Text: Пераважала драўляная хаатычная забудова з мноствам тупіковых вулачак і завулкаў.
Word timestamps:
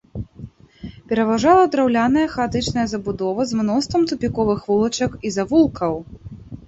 Пераважала 1.11 1.65
драўляная 1.75 2.25
хаатычная 2.35 2.85
забудова 2.93 3.45
з 3.51 3.63
мноствам 3.63 4.01
тупіковых 4.13 4.59
вулачак 4.71 5.11
і 5.29 5.35
завулкаў. 5.37 5.93